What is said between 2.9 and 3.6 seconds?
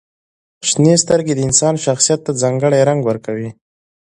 ورکوي.